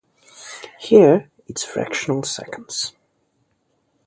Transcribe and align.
Here 0.79 1.29
it's 1.47 1.63
fractional 1.63 2.23
seconds. 2.23 2.93